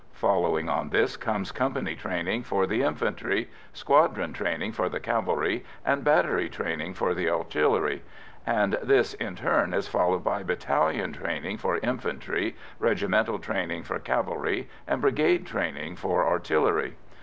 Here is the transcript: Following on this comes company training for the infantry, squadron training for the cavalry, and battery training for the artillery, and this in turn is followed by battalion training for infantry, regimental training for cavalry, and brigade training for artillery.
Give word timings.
Following 0.13 0.67
on 0.67 0.89
this 0.89 1.15
comes 1.15 1.51
company 1.51 1.93
training 1.93 2.41
for 2.41 2.65
the 2.65 2.81
infantry, 2.81 3.51
squadron 3.71 4.33
training 4.33 4.71
for 4.71 4.89
the 4.89 4.99
cavalry, 4.99 5.63
and 5.85 6.03
battery 6.03 6.49
training 6.49 6.95
for 6.95 7.13
the 7.13 7.29
artillery, 7.29 8.01
and 8.43 8.79
this 8.81 9.13
in 9.13 9.35
turn 9.35 9.75
is 9.75 9.87
followed 9.87 10.23
by 10.23 10.41
battalion 10.41 11.13
training 11.13 11.59
for 11.59 11.77
infantry, 11.83 12.55
regimental 12.79 13.37
training 13.37 13.83
for 13.83 13.99
cavalry, 13.99 14.67
and 14.87 15.01
brigade 15.01 15.45
training 15.45 15.95
for 15.95 16.27
artillery. 16.27 16.95